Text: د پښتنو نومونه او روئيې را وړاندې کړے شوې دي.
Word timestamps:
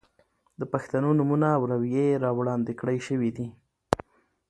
د 0.59 0.61
پښتنو 0.73 1.09
نومونه 1.19 1.47
او 1.57 1.61
روئيې 1.73 2.07
را 2.23 2.31
وړاندې 2.37 2.73
کړے 2.79 2.97
شوې 3.07 3.29
دي. 3.37 3.47